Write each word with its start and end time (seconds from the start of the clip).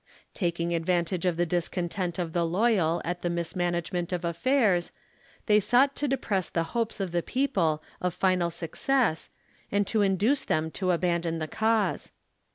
Taking 0.33 0.73
advantage 0.73 1.27
of 1.27 1.37
the 1.37 1.45
discontent 1.45 2.17
of 2.17 2.33
the 2.33 2.43
loyal 2.43 3.03
at 3.05 3.21
the 3.21 3.29
mismanagement 3.29 4.11
of 4.11 4.25
affairs, 4.25 4.91
they 5.45 5.59
sought 5.59 5.95
to 5.97 6.07
depress 6.07 6.49
the 6.49 6.63
hopes 6.73 6.99
of 6.99 7.11
the 7.11 7.21
people 7.21 7.83
of 8.01 8.11
final 8.15 8.49
success, 8.49 9.29
and 9.71 9.85
to 9.85 10.01
induce 10.01 10.43
them 10.43 10.71
to 10.71 10.89
abandon 10.89 11.37
the 11.37 11.47
cause. 11.47 12.11